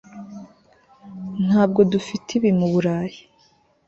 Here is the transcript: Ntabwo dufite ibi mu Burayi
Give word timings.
Ntabwo 1.47 1.79
dufite 1.91 2.29
ibi 2.37 2.49
mu 2.59 2.67
Burayi 2.73 3.19